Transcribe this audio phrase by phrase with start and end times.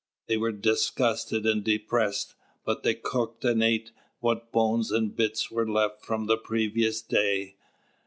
[0.25, 2.33] They were disgusted and depressed;
[2.65, 7.57] but they cooked and ate what bones and bits were left from the previous day.